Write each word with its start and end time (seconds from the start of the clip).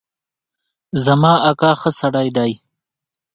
زما 1.05 1.33
اکا 1.49 1.71
ښه 1.79 1.91
سړی 1.99 2.27
دی 2.37 2.51